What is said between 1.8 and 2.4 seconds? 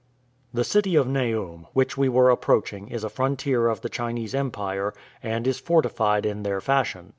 we were